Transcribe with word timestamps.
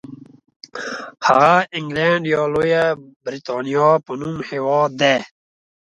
هغه 1.25 1.51
انګلنډ 1.77 2.23
یا 2.33 2.41
لویه 2.53 2.85
برېټانیا 3.23 3.89
په 4.05 4.11
نوم 4.19 4.35
هېواد 4.49 4.91
دی. 5.01 5.17